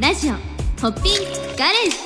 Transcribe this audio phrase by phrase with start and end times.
[0.00, 0.38] ラジオホ
[0.88, 1.14] ッピン
[1.58, 1.96] ガレージ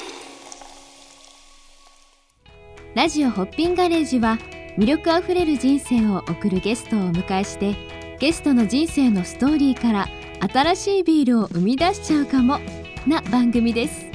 [2.96, 4.36] ラジオホッピンガレージは
[4.76, 7.76] 魅力あふれる人生を送るゲストをお迎えして
[8.18, 10.08] ゲストの人生のストーリーから
[10.52, 12.58] 新しいビールを生み出しちゃうかも
[13.06, 14.06] な番組です。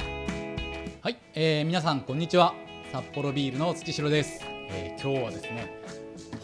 [1.00, 2.52] はい、えー、皆さんこんにちは。
[2.92, 5.79] 札幌ビールの土城です、えー、今日はですね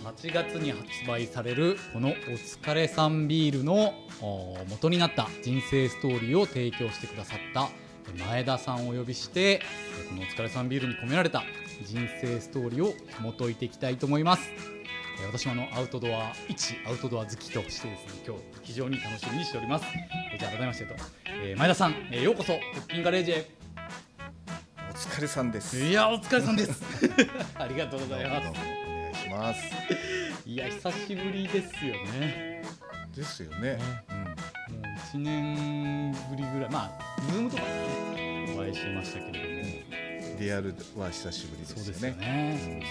[0.07, 7.68] 8月に発売されるこのお疲れさんビールのお元になった人生ストーリーを提供してくださった
[8.25, 11.43] 前田さんをお呼びしてえーこのお疲れさんビールに込められた
[11.85, 14.49] 人生ストーリーを紐解いていきたいと思います。
[15.21, 19.86] えー私もあのアウトドア一アウトドア好きとしてですね今日非常に楽しみにしております。
[20.32, 20.94] えーじゃあ改めましてと、
[21.43, 23.50] えー前田さん、えーようこそホッピンガレージへ。
[24.88, 25.85] お疲れさんです。
[25.85, 26.80] いやお疲れさんです。
[27.58, 28.86] ありがとうございます
[29.26, 29.61] します。
[30.46, 32.62] いや久しぶりですよね。
[33.14, 33.78] ですよね。
[34.70, 39.74] もう1年ぶりぐらいまあ Zoomとかでねお会いしましたけれども、
[40.32, 42.52] うん、リアルは久しぶりですよそうですよね。
[42.54, 42.86] うですよね。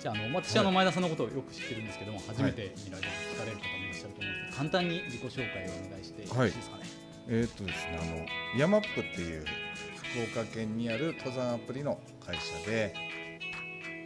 [0.00, 6.82] じゃああの私あの前田さんのことをよく知ってるんですけども初めて見られる聞かれる方もいらっしゃると思うんですけど簡単に自己紹介をお願いしてよろしいですかね、
[7.28, 9.44] えーっとですね、あの YAMAP っていう
[9.94, 13.09] 福岡県にある登山アプリの会社で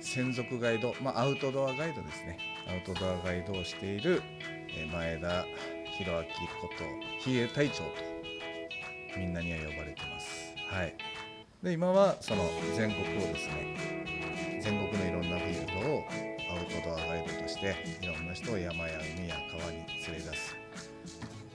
[0.05, 2.39] 専属ガイド、まあアウトドアガイドですね。
[2.69, 4.23] アウトドアガイドをしている
[4.69, 5.47] え前田
[5.99, 6.23] 博明
[6.61, 6.85] こと
[7.21, 7.85] 比叡隊長と
[9.17, 10.55] みんなには呼ばれてます。
[10.69, 10.95] はい。
[11.63, 12.45] で今はその
[12.77, 16.05] 全国をですね、全国のいろんなフィールドを
[16.51, 20.57] アウトドアガイドとしていろんな人を山や海や川に連れ出す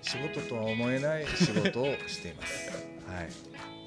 [0.02, 2.72] 仕事とは思えない仕事をしています。
[3.08, 3.79] はい。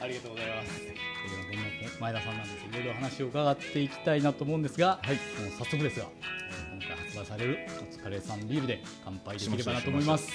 [0.00, 0.80] ありがとうございます。
[0.80, 10.28] ではこの前田さんなんですけどいろいろ話を伺っていきたいなと思うんですが、はい、もう早速ですが、えー今回発売されるお疲れさんビールで乾杯できればなと思います。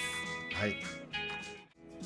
[0.54, 0.74] はい。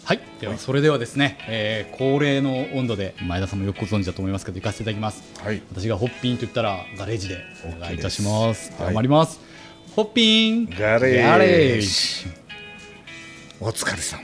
[0.05, 5.23] はい、ではそれではですね、えー恒例の温度で前田さんもよくご存知だと思いますけど行かせていただきます。
[5.41, 5.63] はい。
[5.71, 8.73] 私がホッピンと言ったらガレージでお願いいたします。
[8.79, 9.41] 頑張ります。
[9.95, 11.87] ホッピンガレージガレージ
[13.61, 14.21] お疲れさん。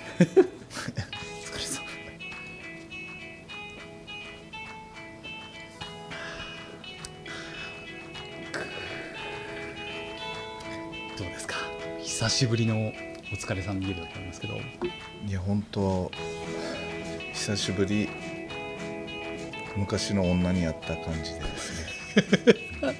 [12.21, 12.77] 久しぶりの
[13.33, 14.61] お疲れさんビールだと思いますけど。
[15.27, 16.13] いや本当
[17.33, 18.11] 久しぶり。
[19.75, 22.55] 昔の女に会った感じでですね。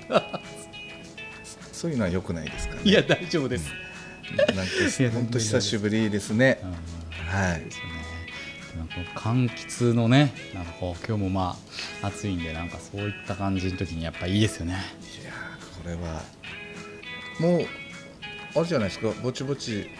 [1.71, 2.81] そういうのは良くないですかね。
[2.83, 3.71] いや大丈夫です、
[4.33, 6.59] なんいやか本当久しぶりですね。
[6.63, 7.63] うんはい。
[8.75, 11.59] なんか柑橘のねなんかこう今日もま
[12.01, 14.83] あ暑いんでなんかそういった感じの時にやっぱいいですよね。
[15.21, 16.23] いやーこれは
[17.39, 17.80] もう
[18.55, 19.11] あれじゃないですか。
[19.23, 19.91] ぼちぼち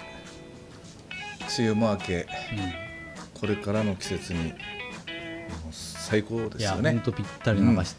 [1.59, 2.27] 梅雨も明け
[3.41, 4.53] これからの季節に
[5.73, 7.95] 最高ですいやよね本当ぴったりなうし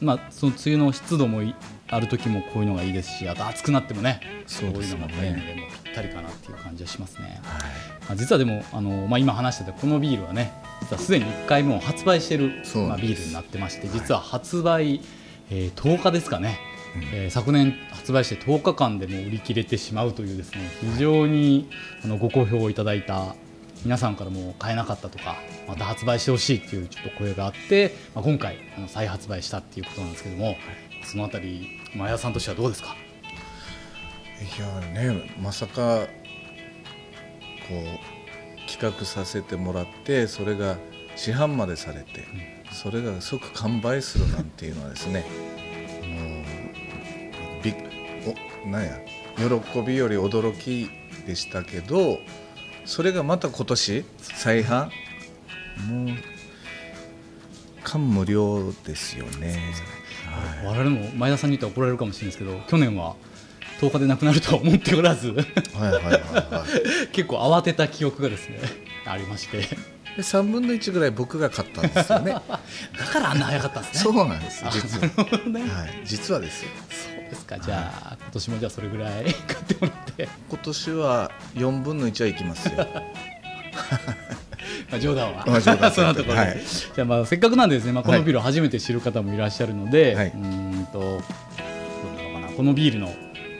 [0.00, 1.54] まあその梅雨の湿度もい
[1.88, 7.62] ある時もこういうのがいいですしあと暑くなってもねそういうのがいいのでもうぴったりかなっていう感じはしますね、はい。
[8.08, 10.52] まあ、実はでもあの、まあ、今話してたこのビールはね
[10.82, 15.00] 実はすでに1回もう発売してる、まあ、ビールになってまして実は発売、
[15.50, 16.58] えー10日ですかね、
[17.12, 21.68] えー昨年発売して10日間でもう売り切れてしまうというですね非常に
[22.04, 23.34] あのご好評をいただいた
[23.84, 25.36] 皆さんからも買えなかったとか
[25.68, 30.56] また発売してほしいっていうちょっと声があって、まあ、今回あの再発売したっていうことなんですけども、
[31.04, 32.96] そのあたり前田さんとしてはどうですか？
[34.40, 34.80] いや
[35.12, 36.06] ねまさか
[37.68, 40.78] こう企画させてもらってそれが
[41.14, 42.24] 市販までされて、
[42.72, 45.24] それが即完売するなんていうのはですね
[48.26, 48.98] おなんや。
[49.36, 50.88] 喜びより驚き
[51.26, 52.18] でしたけど
[52.86, 54.90] それがまた今年再販？
[55.88, 56.16] もう
[57.82, 59.74] 感無量ですよね。
[60.62, 60.66] はい。
[60.66, 63.14] 我々も前田さんに言ったら怒られるかもしれないですけど去年は
[63.80, 65.28] 10日でなくなるとは思っておらず。
[65.28, 66.66] はいはいはいは
[67.04, 67.08] い。
[67.12, 68.58] 結構慌てた記憶がですね
[69.04, 69.58] ありまして。
[70.16, 72.32] で3分の1ぐらい僕が買ったんですよね。
[72.40, 72.40] だ
[73.12, 74.00] からあんな早かったんですね。
[74.00, 75.06] そうなんですあ実は、
[75.46, 76.70] ね、はい、実はですよ
[77.28, 77.58] ですか？
[77.58, 79.34] じゃあ今年もじゃあそれぐらい買っ
[79.66, 82.86] てもらって、今年は4分の1はいきますよ。
[84.90, 85.92] まあ、冗談は、 まあ冗談。
[85.92, 86.60] そんなところで、はい。
[86.94, 90.26] じゃあまあせっかくなんでですね、まあ、このビールを初めて知る方もいらっしゃるので、はい。
[90.28, 92.52] うーんとどうなのかな？
[92.56, 93.10] このビールのう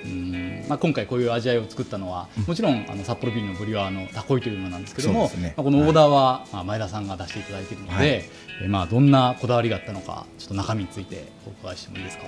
[0.08, 5.54] ーんまあ、今回こういう味わいを作ったのは、もちろんあの札幌ビールのブリュワーのタコイというのなんですけども、ね。
[5.56, 8.06] まあ、このオーダーは、まあ、前田さんが出していただいているので、はい。
[8.08, 12.24] えーまあ、どんなこだわりがあったのかちょっと中身についてお伺いしてもいいですか？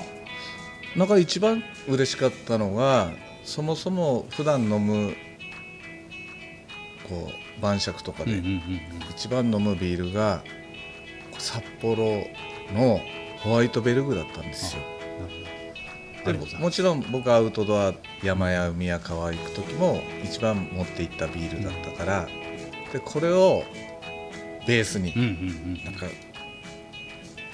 [0.98, 3.12] なんか一番嬉しかったのが
[3.44, 5.14] そもそも普段飲む
[7.08, 8.42] こう晩酌とかで
[9.10, 10.42] 一番飲むビールが
[11.38, 12.24] 札幌
[12.74, 13.00] の
[13.38, 14.82] ホワイトベルグだったんですよ。
[16.60, 22.28] もちろん僕はアウトドア山や海や川行く時も一番持って行ったビールだったから、
[22.92, 23.62] でこれを
[24.66, 25.14] ベースに
[25.84, 26.06] なんか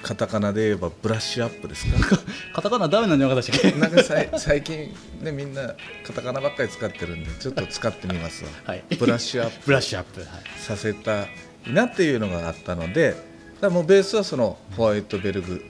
[0.07, 2.19] カタカナで言えばブラッシュアップですか？
[2.53, 3.71] カタカナダメなんじゃなかったっけ？
[3.71, 5.73] なんかさい最近ねみんな
[6.05, 8.49] カタカナばっかり使ってるんでちょっと使ってみますわ。
[8.65, 8.83] はい。
[8.99, 9.65] ブラッシュアップ。
[9.65, 10.29] ブラッシュアップはい。
[10.59, 11.27] させたい
[11.67, 13.15] なっていうのがあったので
[13.61, 15.65] だもうベースはそのホワイトベルグ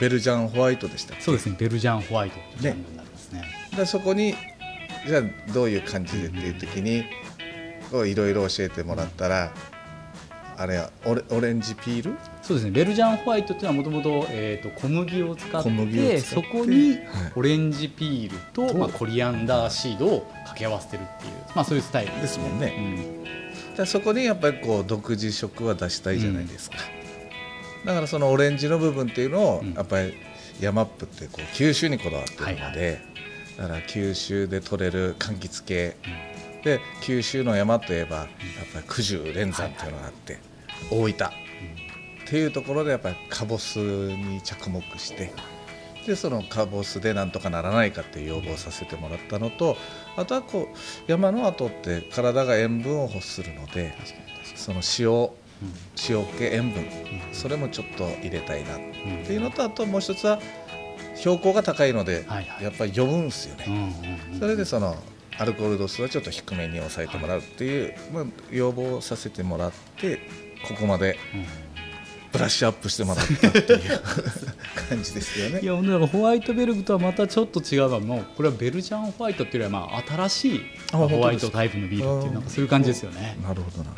[0.00, 1.54] ベルジャンホワイトでしたそうですね。
[1.56, 3.44] ベルジャンホワイトというになりますね。
[3.76, 4.34] でそこに
[5.06, 7.04] じゃあどういう感じでっていう時に
[8.06, 9.52] いろいろ教えてもらったら
[10.60, 12.14] あれはオレオレンジピール？
[12.42, 12.70] そうですね。
[12.70, 14.26] ベルジャンホワイトっていうのはもともと
[14.78, 16.20] 小麦を使って使って。
[16.20, 17.00] そこにはい。
[17.34, 22.12] オレンジピールと、とまあ、コリアンダーシードを掛け合わせてるっていう、まあ、そういうスタイル。
[22.20, 22.74] ですもんね。
[22.76, 23.24] うん。
[23.24, 23.34] だか
[23.78, 26.76] らそこにやっぱりこう独自色は出したいじゃないですか、
[27.86, 29.72] だからそのオレンジの部分っていうのをうん。
[29.72, 30.12] やっぱり
[30.60, 32.98] ヤマップってこう九州にこだわってるので、はいは
[33.56, 35.96] だから九州で取れる柑橘系、
[36.62, 38.26] で九州の山といえばやっ
[38.74, 40.38] ぱり九十連山っていうのがあって、
[40.90, 41.12] 大分。
[41.12, 41.12] っ
[42.32, 45.32] ていうところでやっぱりカボスに着目して
[46.06, 49.76] でそのカボスでなんとかならないかっていう要望をさせてもらったのと
[50.16, 53.94] あとはこう山の後って体が塩分を欲するので
[54.54, 55.30] その塩に
[56.08, 60.38] 塩気塩分うんそれもちょっと入れたいなっうんていうのとあともう一つは
[61.16, 62.24] 標高が高いので
[62.62, 64.94] やっぱり酔うんですようんねそれでその
[65.36, 70.20] アルコール度数はちょっと低めに抑えてもらうっていうまあ要望をさせてもらって
[70.66, 71.70] ここまでうん
[72.32, 73.80] ブラッシュアップしてもらったっていう
[74.88, 75.66] 感じですよねい。
[75.66, 80.60] やなんかホワイトベルグとはまたちょっと違うのはもうこれはベルジャンホワイトっていうよりはまあ新しい
[80.92, 83.36] あホワイトタイプのビールっていうなんかそういう感じですよね。
[83.42, 83.90] なるほどな。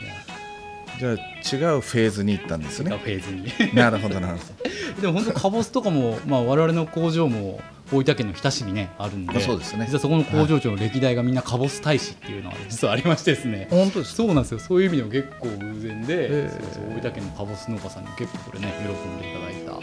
[0.98, 2.96] じゃあ違うフェーズに行ったんですね。
[2.96, 4.70] フェーズになるほどなるほど。
[5.02, 7.60] でも本当カボスとかもまあ我々の工場も
[7.92, 9.84] 大分県の日田市にねあるんであそうですね。
[9.86, 13.66] 実はそこの工場長の歴代がみんなカボス大使っていうのが実はありましてですね。
[13.70, 14.16] 本当ですか？
[14.16, 14.58] そうなんですよ。
[14.60, 16.50] そういう意味でも結構偶然で、ええ。
[16.72, 19.80] そう大分県のカボス農家さんに結構これね喜んでいただい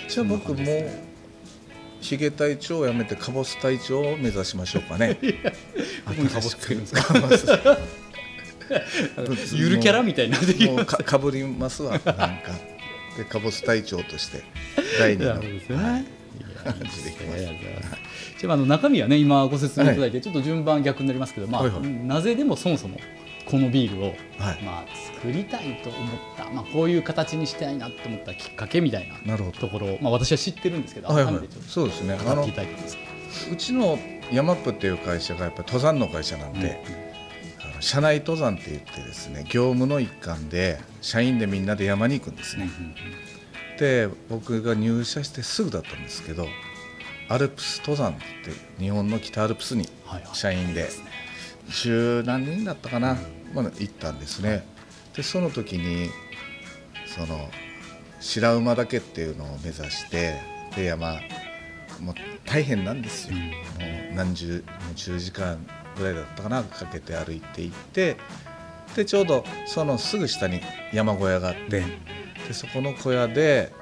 [0.00, 0.08] た。
[0.08, 0.64] じゃあ僕も
[2.00, 5.16] ヒゲ隊長をやめてカボス隊長を目指しましょうかね。
[6.06, 7.78] ここにカボスつけるんですか？
[9.54, 10.54] ゆるキャラみたいになって
[10.84, 11.92] かかぶりますわ。
[11.92, 12.12] なんか。
[13.16, 14.42] でカボス隊長として
[14.98, 15.60] 第二のね。
[15.76, 16.04] はい
[16.62, 17.96] いやいいでいます
[18.38, 21.82] じゃああの中身はね今ご説明いただいてちょっと順番逆になりますけど、まあ、はいはい。
[21.82, 22.98] なぜでもそもそも
[23.46, 24.06] このビールを、
[24.38, 24.62] はい。
[24.62, 29.58] まあ、作りたいと思った、まあ、こういう形にしたいなと思ったきっかけみたいななるほど。
[29.58, 31.34] ところを、まあ、私は知ってるんですけど、はいはい。
[31.34, 32.14] 改めてちょっそうですね。
[32.14, 32.44] あの。
[32.44, 33.98] うちの
[34.30, 36.82] ヤマップっていう会社がやっぱり登山の会社なんで、
[37.60, 42.68] あの社内登山って言ってですね業務の一環で社員でみんなで山に行くんですね、
[43.82, 46.46] で僕が入社してすぐだったんですけど
[47.28, 48.22] アルプス登山って
[48.78, 49.88] 日本の北アルプスに
[50.34, 50.88] 社員で
[51.68, 53.16] 十何人だったかな、
[53.52, 54.64] まあ、行ったんですね。
[55.16, 56.10] でその時に
[57.06, 57.50] その
[58.20, 60.36] 白馬岳っていうのを目指して
[60.76, 61.14] で山
[61.98, 62.14] もう
[62.44, 63.42] 大変なんですよ、うん。
[63.42, 63.50] も
[64.12, 65.58] う何十もう10時間
[65.98, 68.16] ぐらいだったかなかけて歩いて行って
[68.96, 70.60] でちょうどそのすぐ下に
[70.92, 71.84] 山小屋があって
[72.46, 73.72] でそこの小屋で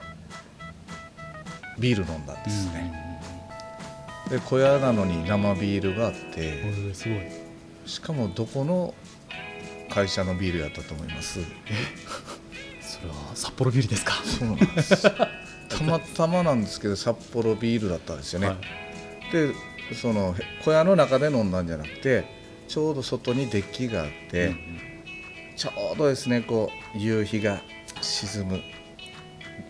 [1.79, 2.93] ビール飲んだんですね、
[4.29, 6.63] で小屋なのに生ビールがあって、
[7.87, 8.95] しかもどこの
[9.89, 11.41] 会社のビールやったと思います？
[12.83, 14.13] それは札幌ビールですか？
[14.23, 15.03] そうなんです。
[15.11, 19.33] たまたまなんですけど札幌ビールだったんですよね、はい。
[19.33, 19.55] で
[19.95, 22.25] そのへ小屋の中で飲んだんじゃなくて
[22.69, 24.90] ちょうど外にデッキがあって、うん
[25.61, 27.61] ちょうどですねこう夕日が
[28.01, 28.63] 沈む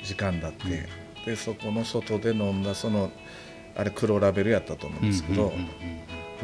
[0.05, 0.87] 時間だって、
[1.27, 3.11] でそこの外で飲んだその
[3.75, 5.53] あれ黒ラベルやったと思うんですけど、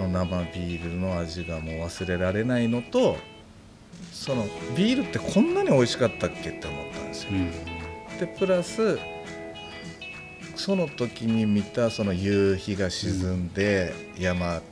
[0.00, 3.18] の生ビールの味がもう忘れられないのと
[4.10, 7.28] そのビールってこんなに美味しかったっけって思ったんですよ。
[7.30, 8.18] うんうん。
[8.18, 8.98] でプラス
[10.56, 14.62] その時に見たその夕日が沈んで山に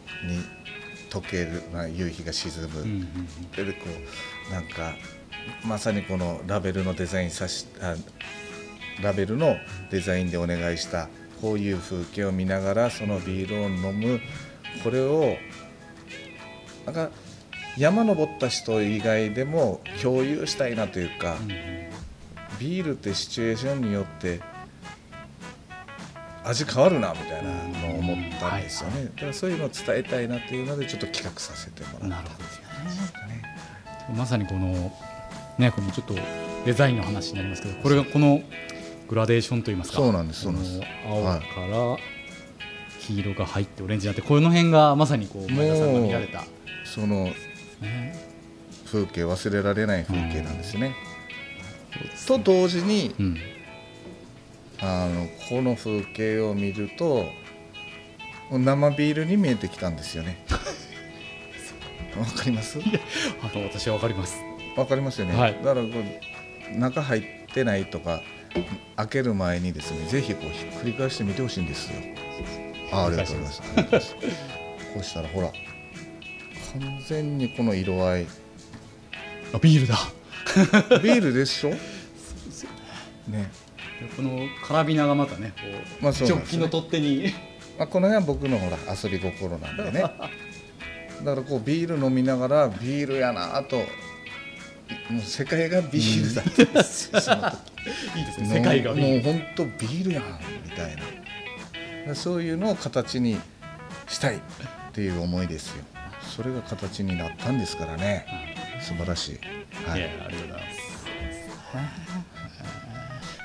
[1.10, 3.08] 溶ける、まあ、夕日が沈む、うんうん。
[3.52, 4.94] でこうなんか
[5.64, 7.96] まさにこのラベルのデザインさしあ
[9.02, 9.56] ラベルの
[9.90, 11.08] デザインでお願いした
[11.40, 14.20] こういう風景を見ながらそのビールを飲む。
[14.82, 15.36] これを
[16.84, 17.10] なんか
[17.76, 21.36] 山登った人以外でも共有したいなというか、
[22.58, 24.40] ビールってシチュエーションによって
[26.44, 27.52] 味変わるなみたいな
[27.88, 32.44] のを思ったんですよね、だからそういうのを伝えたいなっていうのでちょっと企画させてもらったなるほど。
[32.44, 32.53] です
[34.14, 34.92] まさにこの
[35.58, 36.14] ねこのちょっと
[36.64, 38.42] デザインの話になりますけどこれがこの
[39.08, 41.96] グラデーションといいますかそうなんです青から
[43.00, 46.44] 黄色が入ってオレンジになってこの辺がまさにこう前田さんが見られた、
[46.84, 47.24] その
[47.80, 48.34] ね。
[48.94, 50.94] 風景忘れられない風景なんですよね。
[52.26, 53.36] と同時にうん、
[54.80, 57.26] あのこの風景を見ると
[58.50, 60.44] 生ビールに見えてきたんですよね。
[62.20, 62.78] わかります？
[63.42, 64.36] あの私はわかります。
[64.76, 65.34] わかりますよね。
[65.38, 65.54] はい。
[65.62, 65.88] だからこ
[66.74, 68.22] う中入ってないとか
[68.96, 71.98] 開ける前にですねぜひこうひっくり返してみてほしいんですよ。
[72.92, 74.14] あありがとうございます。
[74.16, 75.48] こうしたらほら
[76.72, 78.26] 完全にこの色合い。
[79.52, 79.96] あビールだ。
[81.02, 81.70] ビールでしょ？
[83.30, 83.50] ね。
[84.16, 85.62] このカラビナがまたねこ
[86.00, 87.32] う、まあジョッキの取っ手に。
[87.78, 90.04] まあ、この辺は僕のほら遊び心なんでね
[91.24, 93.78] だからこうビール飲みながらビールやなと
[95.10, 97.16] もう世界がビールだったんですよ、
[98.16, 99.24] いいですね世界がビール。
[99.24, 100.24] もう本当ビールやん
[100.64, 100.96] みたい
[102.06, 102.14] な。
[102.14, 103.38] そういうのを形に
[104.08, 104.40] したいっ
[104.92, 105.84] ていう思いですよ。
[106.36, 108.26] それが形になったんですからね。
[108.82, 110.00] 素晴らしい、はい。
[110.00, 110.84] いやありがとうございます。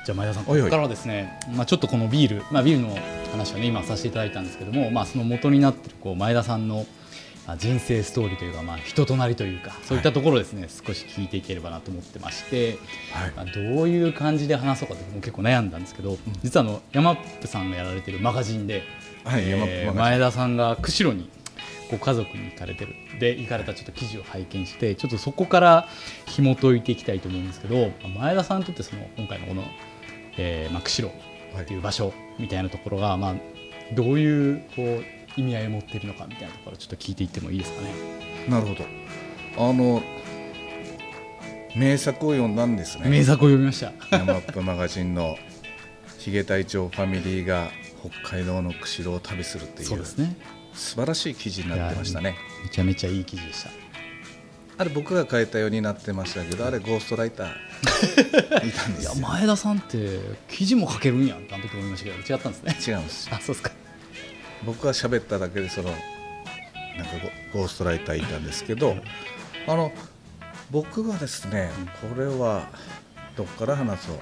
[0.05, 2.97] じゃあ前田さん、ここからはですね、まあ、ちょっとこのビール、まあ、ビールの
[3.31, 6.85] 話をね、今させていただいたんですけども、まあ、その元になっているこう前田さんの
[7.49, 12.77] まあ人生ストーリーというか、まあ、人となりというか、そういったところをですね、少し聞いていければなと思ってまして、
[13.11, 13.31] はい。
[13.35, 18.83] まあ、どういう感じで話そうかって僕も結構悩んだんですけど、実はあの山っぷさんがやられてるマガジンで、
[19.23, 21.27] はいえー前田さんが釧路に
[21.89, 22.93] ご家族に行かれてる。
[23.19, 25.87] で行かれたちょっと記事を拝見してちょっとそこから
[26.27, 29.63] 紐解いていきたいと思うんですけど前田さんにとってその今回のこの、
[30.37, 33.35] えーまあ、釧路っていう場所みたいなところが、まあ、
[33.93, 37.93] どういうこう意味合いを持っているのかみたいなところをちょっと聞いていってもいいですかね。
[38.47, 38.85] なるほど
[39.57, 40.01] あの
[41.75, 43.93] 名作を読んだんですね名作を読みました。
[44.15, 45.37] ヤマップマガジンの
[46.17, 47.69] ヒゲ隊長ファミリーが
[48.23, 50.35] 北海道の釧路を旅するっていうそうですね
[50.73, 53.69] 素晴らしい記事になってましたねめちゃめちゃいい記事でした。
[54.77, 57.49] あれ僕が書いたようになってましたけどあれゴーストライター
[58.65, 62.93] いたんですよ前田さんって記事も書けるんやんってあの時思いましたけど違ったんですね。
[62.93, 63.71] 違うんですあそうですか。
[64.65, 66.03] 僕が喋っただけでそのなんか
[67.53, 68.95] ゴゴーストライターいたんですけど
[69.67, 69.91] あの
[70.71, 71.69] 僕はですね
[72.01, 72.67] これは
[73.35, 74.19] どっから話そう。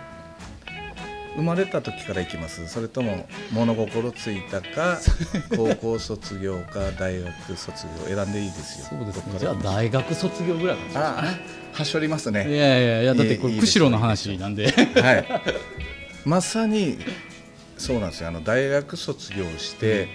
[1.38, 2.68] 生まれた時からいきます。
[2.68, 5.00] それとも物心ついたか
[5.56, 8.88] 高校卒業か大学卒業選んでいいですよ。
[8.90, 9.40] そうですね。
[9.40, 14.72] じゃあ大学卒業ぐらいかああはしょりますいねやいやいやだってこれ釧路の話なんで。
[14.72, 15.26] はい。
[16.26, 16.98] まさに
[17.78, 18.30] そうなんですよ。
[18.30, 20.08] あの大学卒業して、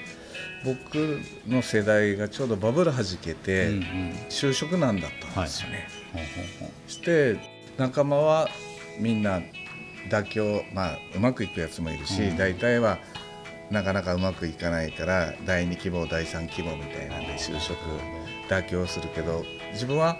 [0.64, 3.68] 僕の世代がちょうどバブルはじけて、
[4.28, 7.36] 就職難だったんですよね、ほうほうほして
[7.78, 8.48] 仲間は
[8.98, 9.40] みんな
[10.10, 12.36] 妥協まあうまくいくやつもいるし、うん。
[12.36, 12.98] 大体は
[13.70, 17.78] なかなかうまくいかないから第2希望第3希望みたいなんで就職
[18.48, 20.18] 妥協するけど自分は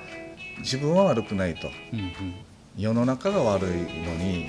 [0.58, 1.70] 自分は悪くないと。
[2.76, 4.49] 世の中が悪いのに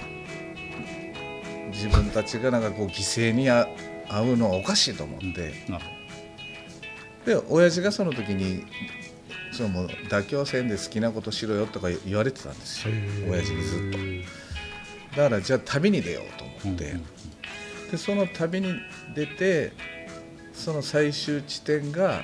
[1.73, 3.67] 自分たちがなんかこう犠牲にあ
[4.07, 5.53] 遭うのはおかしいと思って、
[7.25, 8.65] で親父がその時に
[9.51, 12.93] その妥協せんで好きなことしろよとか言われてたんですよ。
[13.29, 15.17] 親父にずっと。
[15.17, 16.95] だからじゃあ旅に出ようと思って、
[17.91, 18.75] でその旅に
[19.15, 19.73] 出て
[20.53, 22.21] その最終地点が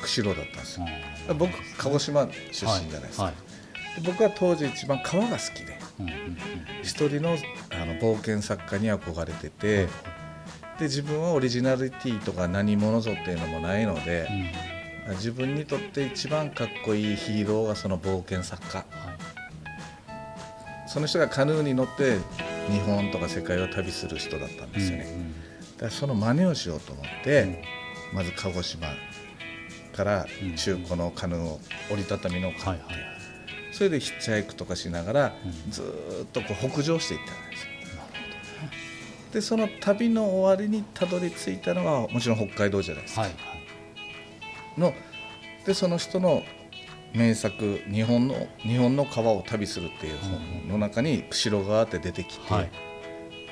[0.00, 0.86] 釧路だったんですよ。
[1.28, 3.32] と僕鹿児島出身じゃないですか、
[4.04, 5.80] 僕は当時一番川が好きで。
[6.82, 7.36] 一人の
[7.82, 9.86] あの冒険作家に憧れてて
[10.78, 14.28] で自分はオリジナリティとか何者ぞっていうのもないので
[15.06, 15.16] うん。
[15.16, 18.78] 自分にとって一番かっこいいヒーローがその冒険作家。
[18.78, 18.88] はい。
[20.88, 22.18] その人がカヌーに乗って
[22.70, 25.06] 日本とか世界を旅する人だったんですよね、
[25.76, 27.64] だからその真似をしようと思って、
[28.12, 28.88] まず鹿児島
[29.96, 31.60] からうん中古のカヌーを
[31.90, 32.84] 折りたたみのはい買って、
[33.72, 35.70] それでヒッチハイクとかしながら、うん。
[35.72, 37.71] ずーっとこう北上していったんですよ
[39.32, 43.36] でその旅の終わりにたどり着いたのがもちろん北海道じゃないですか、はいは
[44.76, 44.80] い。
[44.80, 44.94] の
[45.64, 46.42] でその人の
[47.14, 52.70] 名作日本の「日本の川を旅する」っていう本の中に釧路川って出てきて、はい。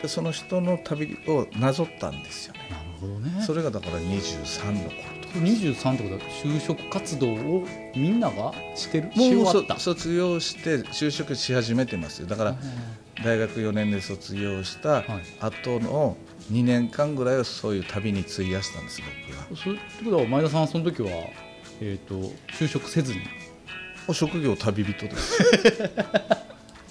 [0.02, 2.60] でその人の旅をなぞったんですよね。
[2.70, 3.42] なるほどね。
[3.44, 9.12] それがだから23の頃23ってことは就職活動をみんながしてる？
[9.12, 12.26] しもう卒業して就職し始めてますよ。
[12.26, 12.56] だから
[13.24, 15.04] 大学4年で卒業した
[15.40, 16.16] 後の
[16.50, 21.08] 2年間ぐらいはそういう旅に費やしたんです僕がそれってことは前田さんはその時は、
[21.80, 23.20] えー、と就職せずに？
[24.08, 25.38] お職業旅人です。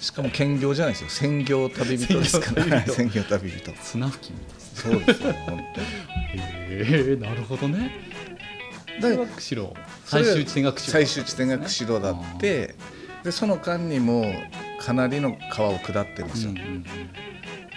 [0.00, 1.10] しかも兼業じゃないですよ。
[1.10, 2.82] 専業旅人ですから。
[2.84, 3.72] 専専業旅人。
[3.84, 5.86] 綱付近みたいですそうですよ本当に。
[6.70, 7.90] へえなるほどね
[9.00, 12.74] それが釧路それが最終地点が釧路最終地点が釧路だって
[13.24, 14.24] でその間にもう
[14.82, 16.84] かなりの川を下ってるんですよ、うんうん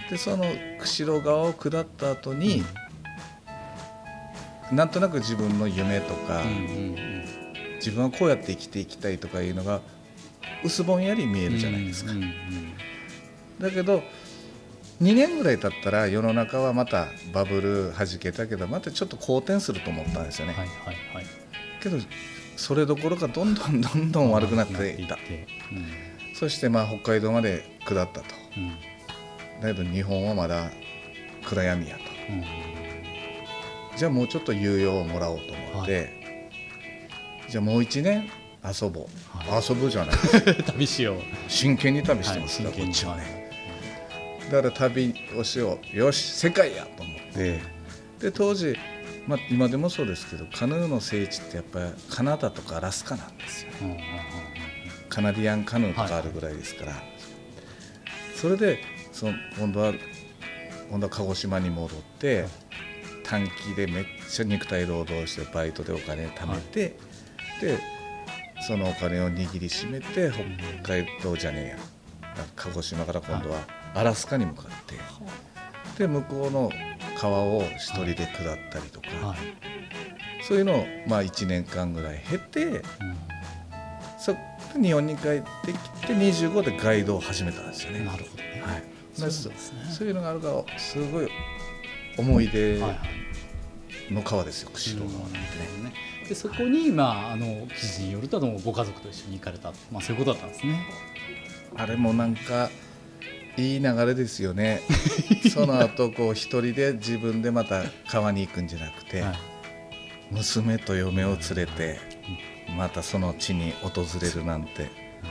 [0.09, 0.45] でその
[0.79, 2.63] 釧路川を下った後に、
[4.71, 6.57] なんとなく自分の夢とか、うんうんう
[6.99, 7.25] ん。
[7.77, 9.81] 自分はこうやって生きていきたいとかいうのが
[10.63, 12.31] 薄ぼんやり見えるじゃないですか、うんうんうん。
[13.59, 14.03] だけど
[15.03, 21.25] 2年ぐらい経ったら世の中はまたバブルはじけたけどまたちょっと好転すると思ったんですよね、はいはいはい。
[21.81, 21.97] けど
[22.55, 25.15] それどころかどんどん どんどん悪くなっていった。
[25.15, 25.87] うん。
[26.33, 28.25] そしてまあ北海道まで下ったと。
[28.57, 28.71] うん。
[29.61, 30.71] だけど日本はまだ
[31.43, 32.01] 暗闇やと。
[32.29, 32.45] うん。
[33.97, 36.49] じゃあもうちょっと猶予をもらおうと思って、
[37.49, 38.29] じゃあもう1年
[38.63, 39.07] 遊ぼう、
[39.51, 40.15] は遊ぶじゃない
[40.65, 41.17] 旅しよう。
[41.47, 42.59] 真剣に旅してます。
[42.59, 43.42] から、はいこっちはね
[44.53, 45.97] だから旅をしよう。
[45.97, 47.59] よし世界やと思って。
[48.19, 48.77] で当時、
[49.27, 53.71] まあ、今でもそうですけどカヌーの聖地ってやっぱりカナダとかアラスカなんですよ。
[53.81, 53.99] うんうんうん
[55.09, 56.93] カナディアンカヌーとかあるぐらいですから、
[58.35, 58.79] それで
[59.11, 59.93] その今度は
[60.89, 62.45] 今度は鹿児島に戻って
[63.23, 66.97] 短期でめっちゃ肉体労働してバイトでお金貯めて、
[67.61, 67.77] で
[68.65, 70.31] そのお金を握りしめて
[70.81, 71.77] 北海道じゃねえや。
[72.55, 74.95] 鹿児島から今度はアラスカに向かって
[75.97, 76.71] で向こうの
[77.19, 79.37] 川を一人で下ったりとか、はい。
[80.43, 82.83] そういうのをまあ1年間ぐらい経てうん。
[84.17, 84.35] そ
[84.81, 87.99] 日本に帰ってきて25でガイドを始めたんですよね。
[87.99, 88.63] なるほどね。
[88.65, 88.83] はい、
[89.13, 89.79] そうそですね。
[89.91, 91.29] そういうのがあるからすごい
[92.17, 92.79] 思い出
[94.09, 95.43] の川ですよ釧路川なんてね。
[95.83, 95.93] ね。
[96.27, 100.85] でそこに、まあ、あの記事によるとご家族と一緒に行かれた、まあ、そういうことだったんですね。
[101.75, 102.69] あれもなんか
[103.57, 104.81] いい流れですよね。
[105.53, 109.37] その後こう一人で自分でまた川に行くんじゃなくて、はい。
[110.31, 111.99] 娘と嫁を連れて
[112.75, 114.89] またその地に訪れるなんて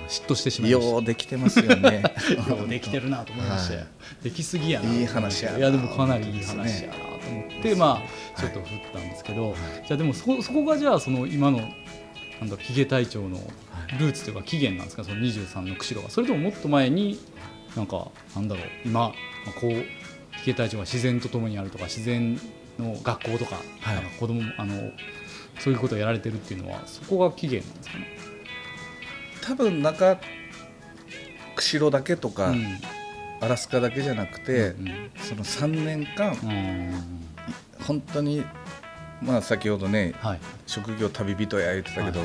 [0.08, 0.92] 嫉妬してしまいました。
[0.92, 2.02] ようできてますよね。
[2.48, 3.86] ようできてるなと思いましたよ、は
[4.20, 4.24] い。
[4.24, 8.02] できすぎやないい話やないやでもかなりいい話やなと思って、ま
[8.36, 9.56] あちょっと振ったんですけど、
[9.86, 11.58] じゃあでもそそこがじゃあその今の
[12.40, 13.40] なんだヒゲ隊長の
[13.98, 15.02] ルーツというか起源なんですか？
[15.02, 17.18] その23の釧路がそれとももっと前に
[17.76, 19.06] なんかなんだろう今、ま
[19.48, 19.70] あ、こう
[20.38, 22.38] ヒゲ隊長が自然とともにあるとか自然
[22.78, 23.94] の学校とか,、はい。
[23.96, 24.90] なんか子供あの
[25.58, 28.06] そういうことをやられてるっていうのはそこが起源なんですかね？
[29.42, 30.20] 多分中
[31.56, 32.78] 釧路だけとか、うん。
[33.40, 36.92] アラスカだけじゃなくて、うんその3年間うん
[37.84, 38.44] 本当に
[39.20, 40.40] まあ先ほどねはい。
[40.66, 42.20] 職業旅人や言ってたけど、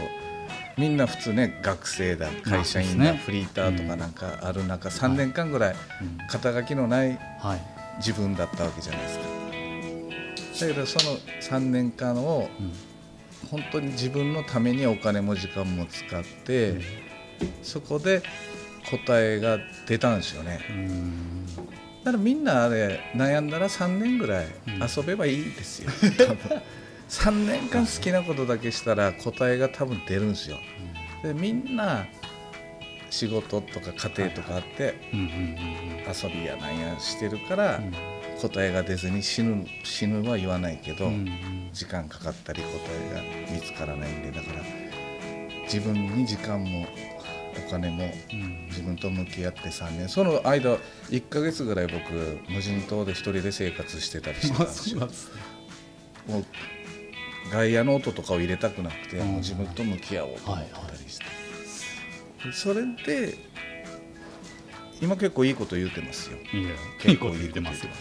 [0.77, 7.61] みんな普通ね学生だ会社員だ、フリーターとかなんかある中、3年間ぐらいうん肩書きのないはい。
[7.97, 9.25] 自分だったわけじゃないですか。
[10.67, 12.71] だけどその3年間をうん。
[13.51, 16.81] 本当に自分のためにお金も時間も使って、
[17.63, 18.21] そこで
[18.89, 20.59] 答えが出たんですよね。
[20.69, 21.45] うん。
[22.03, 26.61] だからみんなあれ悩んだら3年ぐらいうん遊べばいいですよ、多 分
[27.10, 30.58] 3年間好きなことだけしたら答えが多分出るんですよ。
[31.24, 32.06] でみんな
[33.10, 37.93] 仕事とか家庭とかあって遊びやなんやしてるからうん。
[38.39, 41.10] 答えが出ずに死ぬ死ぬは言わないけど、
[41.74, 42.67] 時間かかったり答
[43.12, 44.62] えが見つからないんでだから
[45.63, 46.86] 自分に時間も
[47.67, 48.67] お金もうん。
[48.67, 50.78] 自分と向き合って3年その間
[51.10, 55.08] 1ヶ月ぐらい僕無人島で一人で生活してたりしてたまあんですよ
[57.51, 59.36] 外野の音とかを入れたくなくて、うん。
[59.38, 61.25] 自分と向き合おうと思ったりして、
[62.45, 63.38] でそれで
[65.01, 66.38] 今結構いいこと言うてますよ。
[66.53, 67.86] いやいい結構こと言ってます。
[67.86, 67.91] よ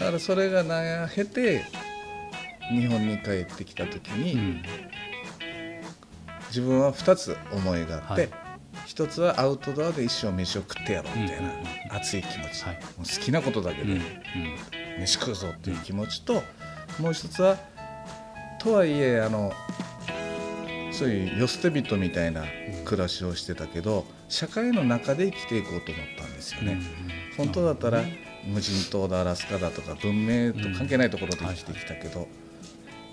[0.00, 1.64] だからそれが何や経て
[2.70, 4.62] 日本に帰ってきた時に、うん。
[6.48, 8.30] 自分は2つ思いがあって、はい。
[8.86, 11.96] 一つはアウトドアで一生飯を食ってやろうみたいなうん。
[11.96, 12.74] 熱い気持ち、はい。
[12.74, 14.00] もう好きなことだけで
[14.98, 16.42] 飯食うぞっていう気持ちと、
[16.98, 17.58] もう一つは
[18.58, 19.52] とはいえあの
[20.92, 22.44] そういう世捨て人みたいな
[22.84, 26.80] 暮らしをしてたけど社会の中で生きていこうと思ったんですよね。
[27.36, 28.02] 本当だったら
[28.44, 32.26] 無人島だアラスカだとか文明と関係ないところで生きてきたけど、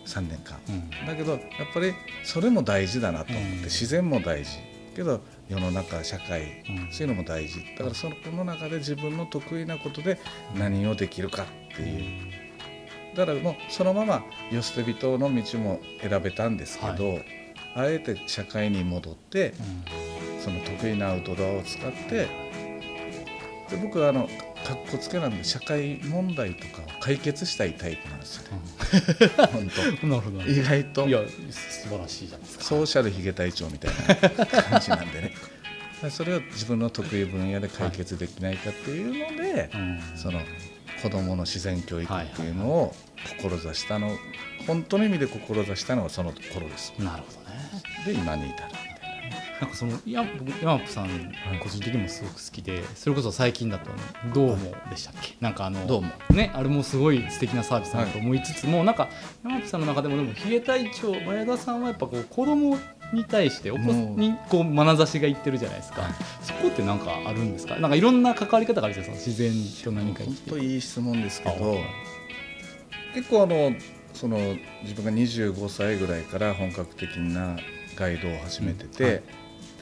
[0.05, 0.57] 3年間。
[0.69, 0.89] うん。
[1.07, 1.41] だけどやっ
[1.73, 3.63] ぱりそれも大事だなと思って、うん。
[3.63, 4.59] 自然も大事。
[4.95, 6.91] けど世の中社会、うん。
[6.91, 7.59] そういうのも大事。
[7.77, 10.17] だからその中で自分の得意なことで
[10.57, 12.44] 何をできるかっていう
[13.15, 17.19] だからもうそのまま世捨て人の道も選べたんですけど、
[17.75, 19.53] あえて社会に戻って
[20.43, 22.27] その得意なアウトドアを使って
[23.69, 24.27] で僕はあの
[24.65, 28.43] かっこつけなんで社会問題とかを解決したいタイプなんですよ。
[28.51, 28.59] ね
[29.51, 29.61] 本
[30.03, 30.39] うん なるほど。
[30.39, 31.07] 当意外と。
[31.07, 31.19] いや
[31.51, 32.63] 素晴らしいじゃないですか。
[32.63, 35.33] ソーシャルヒゲ隊長みたいな感じなんでね。
[36.09, 39.99] それを自分の得意分野で解決できないかっていうので、うん。
[40.15, 40.39] その
[41.01, 42.95] 子どもの自然教育っていうのを
[43.39, 44.11] 志したの、
[44.67, 46.93] 本当の意味で志したのはその頃です。
[46.99, 47.55] なるほどね。
[48.05, 48.71] で今に至る
[49.61, 51.07] なんかそのいや僕山本さん
[51.63, 53.89] 個人的にもすごく好きでそれこそ最近だと
[54.33, 55.37] どうもでしたっけ？
[55.39, 56.11] なんかあのどうも。
[56.29, 59.07] ねあれもすごい素敵なサービスだなと思いつつも、なんか
[59.43, 62.77] 山本さんの中でもでもヒゲ隊長前田さんはやっぱこう子供
[63.13, 66.03] に対してお子にこう眼差しがいってるじゃないですか、
[66.41, 67.75] そこってなんかあるんですか？
[67.77, 70.27] なんかいろんな関わり方があるじゃないですか自然と何かに。
[70.27, 71.77] 本当いい質問ですけあど
[73.13, 73.73] 結構あの
[74.13, 74.37] その
[74.83, 77.57] 自分が25歳ぐらいから本格的な
[77.95, 79.21] ガイドを始めてて、うんはい。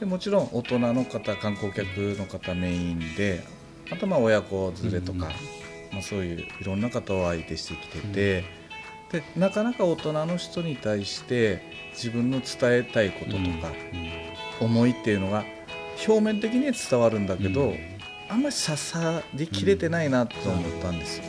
[0.00, 1.86] でもちろん大人の方観光客
[2.18, 3.44] の方メインで
[3.90, 5.20] あとまあ親子連れとか、うん
[5.92, 8.44] まあ、そういういろんな方を相手してきてて、
[9.14, 13.72] でなかなか大人の人に対して自分の伝えたいこととか、
[14.60, 15.44] 思いっていうのが
[16.06, 17.78] 表面的には伝わるんだけど、うん。
[18.28, 21.24] あんまり刺さりきれてないなと思ったんですよ。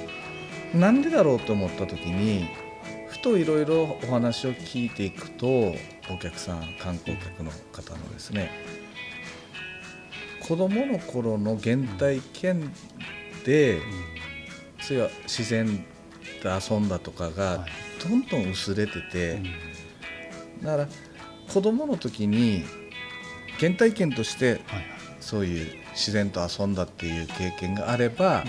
[0.74, 2.48] なんでだろうと思った時に
[3.08, 8.50] ふといろいろお話を聞いていくとお客さん観光客の方のですね
[10.42, 12.74] 子どもの頃の原体験
[13.46, 13.80] で
[14.82, 15.86] そういう自然
[16.46, 18.08] で遊んだとかがはい。
[18.08, 19.42] どんどん薄れてて、
[20.60, 20.64] うん。
[20.64, 20.88] だから
[21.52, 22.64] 子どもの時に
[23.60, 24.62] 原体験としてはい
[25.20, 28.44] そういう自然と遊んだっていう経験があれば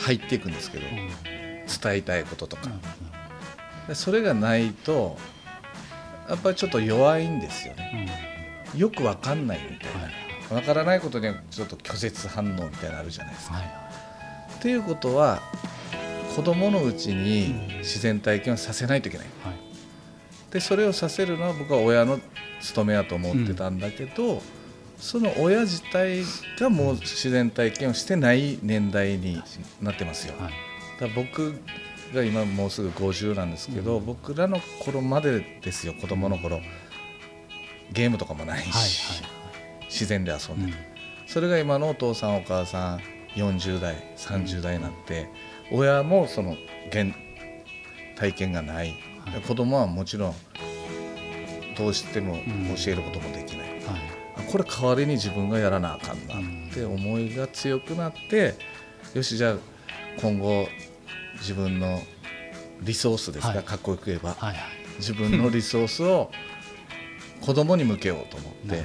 [0.00, 2.70] 入っていくんですけど伝えたいこととか。
[3.92, 5.16] それがないと
[6.28, 8.10] やっぱりちょっと弱いんですよね。
[8.74, 8.80] うん。
[8.80, 10.12] よくわかんないみたいはい
[10.50, 13.54] なわからないことにはちょっと拒絶反応みたいなのあるじゃないですか。
[13.54, 13.64] はい。
[14.58, 15.40] っていうことは
[16.34, 19.26] 子供のうちに自然体験をさせないといけない。
[19.44, 19.54] はい。
[20.52, 22.20] でそれをさせるのは僕は親の
[22.60, 24.42] 務めやと思ってたんだけど、
[24.98, 26.22] その親自体
[26.58, 29.42] がもう自然体験をしてない年代に
[29.82, 30.34] なってますよ。
[30.38, 30.52] はい。
[31.00, 31.54] だ僕
[32.14, 34.06] が今もうすぐ50なんですけど、うん。
[34.06, 36.60] 僕らの頃までですよ子供の頃。
[37.92, 39.34] ゲームとかもないし、はい
[39.84, 40.94] 自然で遊んで、はい
[41.26, 43.00] それが今のお父さんお母さん
[43.34, 45.28] 40代30代になって、
[45.70, 46.56] 親もその
[46.92, 47.06] 原
[48.16, 48.94] 体験がない、
[49.26, 49.40] はい。
[49.42, 50.34] 子供はもちろん
[51.76, 52.42] どうしてもん。
[52.76, 53.80] 教えることもできない、はい。
[54.36, 58.54] あこれ代わりに自分がやらなあかんなって思いが強くなって
[59.14, 59.56] よしじゃあ
[60.20, 60.68] 今後
[61.38, 62.00] 自分の
[62.82, 63.64] リソースですか、はい。
[63.64, 64.30] かっこよく言えば。
[64.34, 64.58] はいはい。
[64.98, 66.30] 自分のリソースを
[67.40, 68.84] 子供に向けようと思って、はい、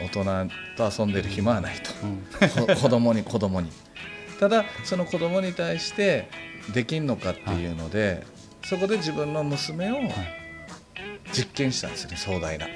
[0.00, 1.90] 大人と遊んでる暇はないと。
[2.02, 2.66] うん。
[2.66, 3.70] こ 子供に子供に
[4.40, 6.28] ただその子供に対して
[6.72, 8.24] できんのかっていうので、
[8.64, 10.10] そこで自分の娘をはい。
[11.32, 12.66] 実験したんですよね壮大な。
[12.66, 12.72] な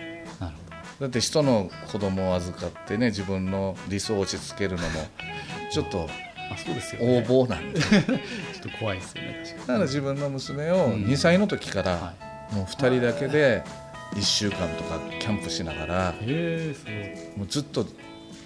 [0.51, 0.55] る
[1.01, 5.01] だって人の子供を預かってね自分の理想を押し付けるのも
[5.71, 6.09] ちょっと
[6.51, 7.17] あそうですよね。
[7.19, 7.79] 横暴なんで。
[7.81, 8.13] だ ちょっ
[8.63, 11.05] と怖いですよね確かから自分の娘をうん。
[11.05, 12.15] 2歳の時かにらは
[12.53, 13.63] もう2人だけで
[14.15, 16.15] 1週間とかキャンプしながら
[17.37, 17.87] もうずっと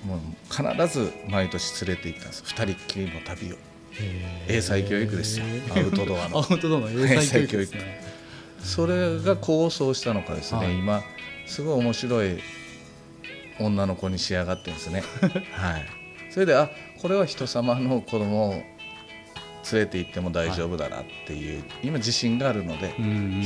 [0.04, 0.18] もう
[0.50, 3.56] 必ず毎年連れて行ったんです2人っきりの旅を。
[3.92, 5.46] へ英才教育ですよ。
[5.76, 6.38] アウトドアの。
[6.38, 8.00] アウトドアの英才教育ね。
[8.62, 10.78] それが構想したのかですね、はい。
[10.78, 11.02] 今
[11.46, 12.38] すごい面白い
[13.60, 15.02] 女の子に仕上がってるんですね。
[15.52, 15.86] はい。
[16.30, 18.52] それであこれは人様の子供を
[19.72, 22.94] 連れて行っても大丈夫だなっていう、今自信があるので、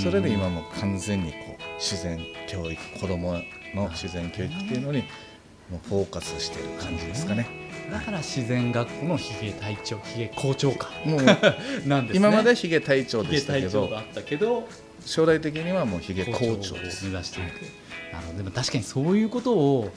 [0.02, 3.32] それで今もう完全にこう自然教育子供
[3.74, 5.04] の自然教育っていうのに
[5.88, 7.46] フォーカスしてる感じですかね。
[7.90, 11.22] だから自然学校のヒゲ隊長ヒゲ校長かもう
[11.86, 14.68] なんですね今までヒゲ隊長でしたけどたけど
[15.04, 16.78] 将来的にはもうヒゲ校校長を。
[16.78, 19.90] 目指していくなるほどでも確かにそういうことを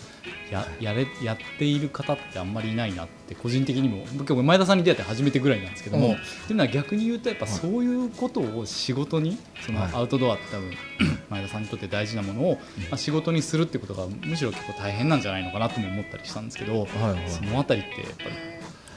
[0.52, 6.13] ややれやっている方ってあんまりいないなって個人的にも僕も前田さんに出会って初めてぐらいなんですけども、うん。
[6.13, 9.91] っていうのは逆に言うとやっぱそういうことを仕事にそのはい。
[9.93, 10.72] アウトドアって多分
[11.30, 12.54] 前田さんにとって大事なものを、
[12.89, 17.30] まあ、仕事にするってことがむしろ結構大変なんじゃないのかなとも思ったりしたんですけど、はいはい。
[17.30, 18.30] そのあたりってやっぱり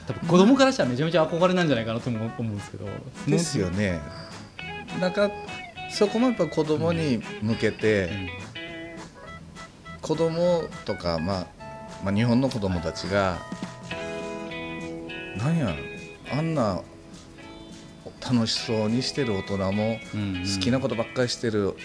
[0.07, 2.85] 多分子供からしたらめちゃめちゃ憧れなんじゃないかなとも思うんですけど
[3.27, 4.01] ですよね。
[4.99, 5.31] なんか
[5.89, 8.09] そこもやっぱ子供に向けて、
[10.03, 11.47] 子供とか、まあ、
[12.03, 13.39] まあ日本の子供たちが、
[15.37, 15.73] なんや
[16.31, 16.81] あんな
[18.21, 19.99] 楽しそうにしてる大人も
[20.55, 21.75] 好きなことばっかりしてる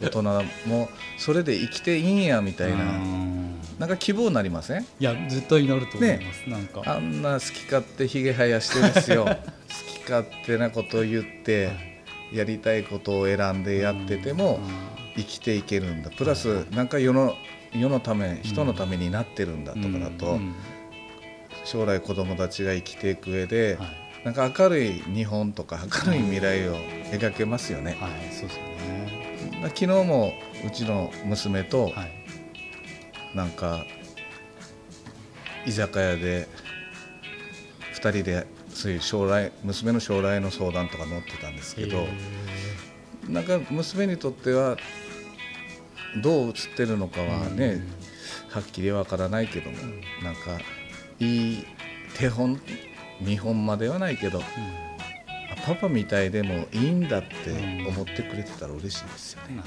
[0.00, 0.22] 大人
[0.66, 2.76] もそれで生きていいんやみたいな。
[2.76, 3.60] うん。
[3.78, 4.82] なんか希望になりません？
[4.82, 6.82] いや絶対になると思います、なんか。
[6.86, 9.24] あんな好き勝手ひげ生やしてですよ。
[9.24, 11.70] 好き勝手なことを言って
[12.32, 14.60] やりたいことを選んでやってても
[15.16, 16.10] 生きていけるんだ。
[16.10, 17.36] プラスなんか世の
[17.72, 20.54] 世のため人のためになってるんだとかだとうん。
[21.64, 24.24] 将来子供たちが生きていく上ではい。
[24.24, 26.76] なんか明るい日本とか明るい未来を
[27.10, 27.96] 描けますよね。
[27.98, 29.62] はい、そうですよね。
[29.62, 30.34] 昨日も
[30.66, 32.20] うちの娘とはい。
[33.34, 33.84] なんか
[35.66, 36.48] 居酒屋で
[37.94, 42.06] 2人でそういう将来娘の将来の相談とか載ってたんですけど
[43.28, 44.76] なんか娘にとっては
[46.22, 47.82] どう映ってるのかはね
[48.48, 49.76] はっきりわからないけども
[50.22, 50.58] なんか
[51.18, 51.66] いい
[52.16, 52.60] 手本
[53.20, 54.42] 見本まではないけど
[55.64, 57.28] パパみたいでもいいんだって
[57.86, 59.62] 思ってくれてたら嬉しいですよね。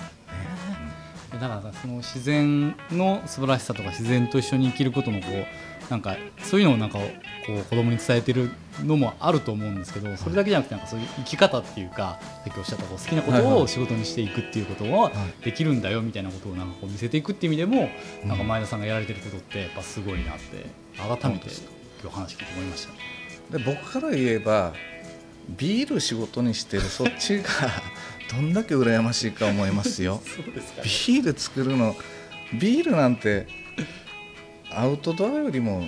[1.32, 5.46] だからその自然の素晴らしさとか自然と一緒に生きることのこう
[5.90, 8.50] なんかそういうのをなんかこう子供に伝えてる
[8.84, 15.12] のもあると思うんですけどそれだけじゃなくてなんかそういう生き方っていうかさっきおっしゃったこう好きなことを仕事にしていくっていうことは
[15.44, 17.90] できるんだよみたいなことをなんかこう見せていくっていう意味でも
[18.26, 20.66] なんか前田さんがやられてることってやっぱすごいなって
[20.98, 21.50] 改めて
[22.02, 23.58] 今日話聞いて思いました。
[23.58, 24.74] で僕から言えば
[25.50, 27.44] ビール仕事にしてるそっちが
[28.32, 30.22] どんだけ羨ましいか思いますよ。
[30.26, 30.82] そうですか。
[30.82, 31.96] ビール作るの
[32.54, 33.48] ビールなんて
[34.76, 35.88] アウトドアよりも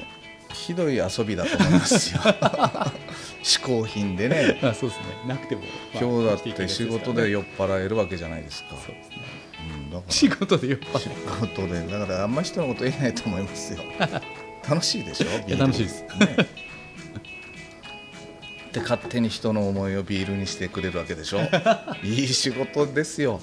[0.53, 2.21] ひどい遊びだと思いますよ。
[3.43, 4.59] 嗜好品でね。
[4.63, 5.05] あそうですね。
[5.27, 5.67] なくても、ま
[5.99, 9.17] あ今日だって仕事で酔っ払えるわけじじゃないですか、そうですね。
[9.59, 10.11] うん、だから。
[10.11, 11.11] 仕事で酔っ払仕う
[11.47, 11.87] 事で。
[11.99, 13.79] だからあんまり人のこと言えないと思いますよ。
[14.67, 15.25] 楽しいでしょ？
[15.47, 15.59] ビール。
[15.59, 16.01] 楽しいです。
[16.19, 16.47] ね。
[18.73, 21.39] で勝手に人の思いをビールにしてくれるわけでしょ？
[22.03, 23.41] いい仕事ですよ。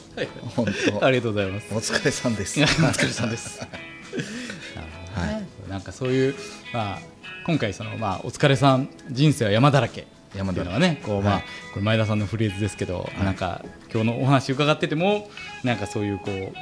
[0.56, 0.66] 本
[1.00, 1.04] 当。
[1.04, 1.66] ありがとうございます。
[1.72, 2.60] お疲れさんです。
[2.60, 3.60] お疲れさんです。
[5.82, 6.34] なんかそういう、
[6.72, 6.98] まあ、
[7.44, 11.42] 今回その、まあ、お疲れさん人生は山だらけ山だらけっていうのはねこう、まあはい。
[11.72, 15.28] これ前田さんのフレーズですけど、なんか今日のお話伺ってても
[15.64, 16.52] なんかそういうこう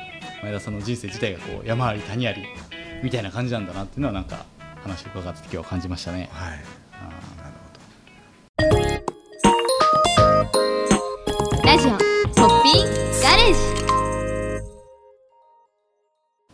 [0.42, 2.42] 前田さんの人生自体がこう山あり谷あり
[3.02, 4.46] みたいな感じなんだなっていうのはなんか
[4.82, 6.30] 話を伺ってて今日は感じましたね。
[6.32, 6.58] はい。
[6.94, 7.10] あ
[7.42, 9.04] なる
[11.62, 13.58] ラジオホッピーガレージ。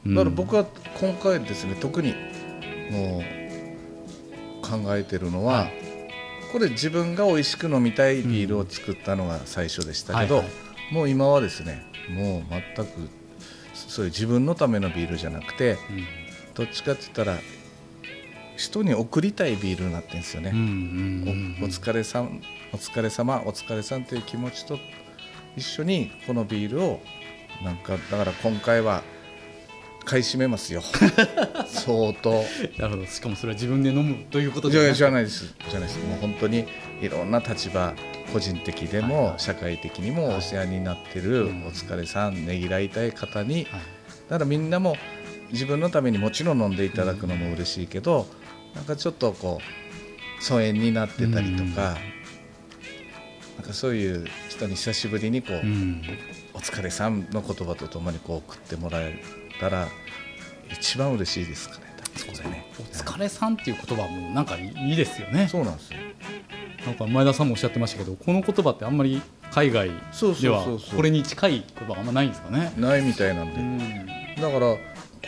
[0.05, 0.67] ーだから僕は
[1.01, 2.15] 今回ですね特に
[2.91, 3.23] もう
[4.63, 5.73] 考えてるのは、はい。
[6.53, 10.51] これ自分が美味しく飲みたいビールを作ったのが最初でしたけど、はいは
[10.91, 10.95] い。
[10.95, 12.43] もう今はですねもう
[12.77, 13.09] 全く
[13.75, 16.05] そういう自分のためのビールじゃなくてうん。
[16.55, 17.39] どっちかって言ったら
[18.57, 20.51] 人に送りたいビールになってるんですよね。
[20.55, 22.41] うんうんおお疲れさん
[22.73, 24.79] お疲れ様お疲れさんという気持ちと
[25.57, 27.01] 一緒にこのビールを
[27.63, 29.03] なんかだから今回は
[30.07, 30.83] 買い占めますよ。
[31.69, 32.45] 相当。
[32.79, 33.07] なるほど。
[33.07, 35.53] しかもそれは自分で飲むということじゃでじゃないです。
[35.69, 35.99] じゃないです。
[35.99, 36.65] もう本当に
[37.03, 37.93] いろんな立場
[38.33, 41.67] 個人的でも、社会的にもお世話になってる、うん。
[41.67, 43.65] お疲れさんねぎらいたい方にはい。
[43.65, 43.69] だ
[44.37, 44.97] からみんなも
[45.51, 48.27] 自分のためにもちろん飲んでいただくのも嬉しいけど、
[48.75, 51.99] なんかちょっとこう疎遠になってたりとか、
[53.57, 56.03] なんかそういう人に久しぶりにこう、うん。
[56.55, 59.21] お疲れさんの言葉とともにこう送ってもらえ
[59.59, 59.89] たら
[60.71, 62.67] 一番嬉しいですかねそこでね。
[62.79, 65.49] お疲れさんっていう言葉もなんかいいですよね。
[65.49, 65.99] そうなんですよ。
[66.87, 69.91] なんか前田さんもおっしゃってましたけど、この言葉ってあんまり海外
[70.41, 70.65] では
[70.95, 72.73] これに近い言葉があんまないんですかね。
[72.77, 73.79] ないみたいなんで、うん。
[74.41, 74.79] だからこ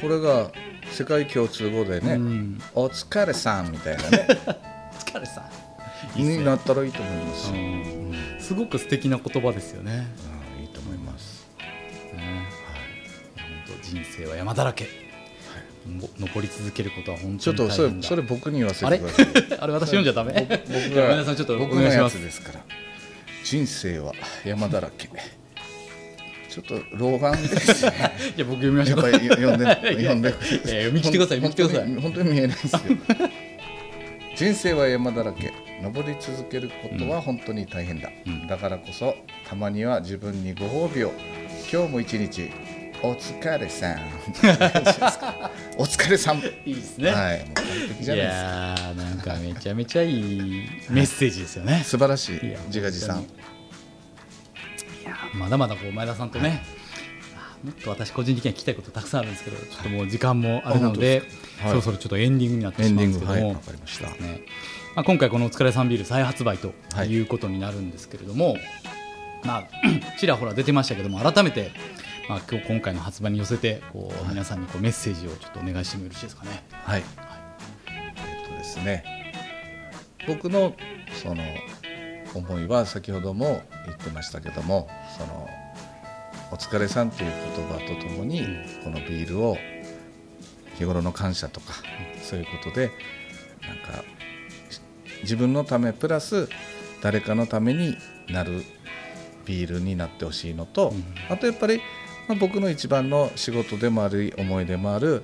[0.03, 0.51] れが
[0.91, 2.63] 世界共通語でね、うん。
[2.75, 4.27] お疲れさんみたいなね。
[4.93, 5.69] お疲れさん。
[6.17, 8.41] になったらいいと思います、うんうん。
[8.41, 10.07] すごく素敵な言葉ですよね。
[14.19, 14.87] 生は山だらけ。
[15.87, 17.87] も登り続けることは本ちょ当に大変だ。
[17.97, 19.59] っとそれそれ僕に言わせあれてください。
[19.61, 19.73] あれ？
[19.75, 20.47] 私読んじゃダメ？
[20.49, 22.19] 僕じゃあ前田さんちょっとお願いします。
[22.19, 22.61] つですから。
[23.45, 24.13] 人生は
[24.45, 25.09] 山だらけ。
[26.51, 28.13] ちょっと老眼ですね。
[28.37, 29.03] じゃあ僕読みましょう。
[29.03, 29.77] やっぱり読んでいや
[30.11, 30.29] 読んで。
[30.29, 31.95] いや読み切ってください読み切ってください。
[31.95, 32.81] 本当に本当に見えないですよ。
[34.37, 35.53] 人生は山だらけ。
[35.83, 38.47] 登り続けることは本当に大変だ、うん。
[38.49, 39.17] だからこそ
[39.49, 41.13] たまには自分にご褒美を。
[41.73, 42.51] 今日も一日
[43.03, 43.99] お疲れさん。
[45.79, 46.39] お疲れさん。
[46.39, 47.11] いいですね。
[47.11, 47.45] はい。
[48.03, 51.83] いやーなんかめちゃめちゃいいメッセージですよね。
[51.85, 52.41] 素晴らしい。
[52.67, 53.25] 自画自賛。
[55.35, 56.63] まだまだこう前田さんとね、
[57.37, 61.23] あーもっと私個人的には聞きたいことたくさんあるんですけど、ちょっともう時間もあれなので、
[61.61, 61.71] はい。
[61.71, 63.55] そろそろちょっとエンディングになってしまうんですけども、はい。
[63.55, 64.07] わかりました。
[64.09, 64.41] ね。
[64.97, 68.57] まあ、今回このお疲れさんビール再発売ということになるんですけれども、
[69.45, 69.69] まあ
[70.19, 71.71] ちらほら出てましたけども改めて
[72.29, 76.63] まあ今日今回の発売に寄せてこう、はい皆さんにこうメッセージをちょっとお願いしてもよろしいですかね。
[76.71, 77.03] はい。
[77.87, 79.05] えっとですね、
[80.27, 80.75] 僕の
[81.23, 81.43] その
[82.35, 85.49] 思いは先ほども言ってましたけども、その
[86.53, 89.57] お疲れさんという言葉とともに、うんこのビールを
[90.77, 91.73] 日頃の感謝とか、
[92.23, 92.91] そういうことで
[93.63, 94.05] なんか
[94.69, 94.81] し
[95.23, 96.49] 自分のためプラス
[97.01, 97.97] 誰かのために
[98.29, 98.65] なる
[99.47, 101.81] ビールになってほしいのと、うんあとやっぱり、
[102.29, 105.23] まあ、僕の一番の仕事でもある思いでもある。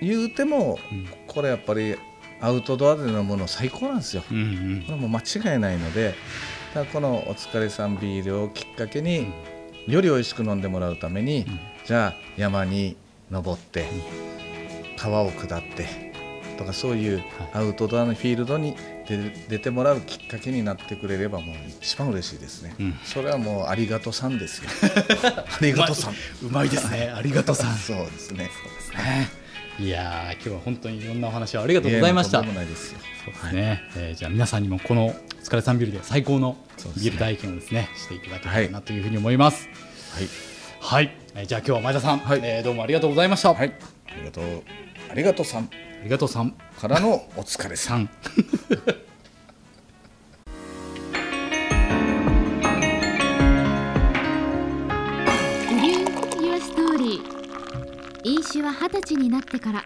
[0.00, 1.08] 言うてもうん。
[1.26, 1.96] これやっぱり
[2.40, 4.22] アウトドアで飲むの最高なんですよ。
[4.30, 4.82] うんうん。
[4.86, 5.20] これもう間
[5.54, 6.14] 違いないので
[6.74, 9.32] だこの「お疲れさんビール」をきっかけに
[9.86, 11.60] より美味しく飲んでもらうために、うん。
[11.84, 12.96] じゃあ山に
[13.30, 13.86] 登って、
[14.96, 16.05] 川を下って
[16.56, 18.76] とかそういうアウトドアのフィールドに
[19.08, 22.74] 出出てもらうきっかけになってくれればもう一番嬉しいですね。
[22.78, 24.70] うんそれはもうありがとさんですよ。
[25.36, 26.12] ありがとさん。
[26.12, 26.16] う
[26.50, 27.12] まいですね。
[27.14, 27.76] ありがとうさん。
[27.76, 28.50] そうですね。
[28.96, 29.28] ね
[29.78, 32.42] いやー今日は本当にいろんなお話をありがとうございました。
[32.42, 39.68] そうですね、えーじゃあ皆さんにもこのお疲れさんビールで最高のそうですねビール体験をですねしていただけたらなというふうに思います。
[40.14, 40.28] はい。
[40.80, 43.52] はい、えーじゃあ今日は前田さん、はいえーどうもありがとうございました。
[43.52, 43.74] はい。
[44.08, 44.62] ありがとう。
[45.10, 45.68] ありがとうさんあ
[46.06, 47.96] りがとうさんからのお疲れさん。
[47.96, 48.08] さん。
[55.68, 57.22] ブリュー・ユア・ストーリー
[58.22, 59.84] 飲酒は二十歳になってから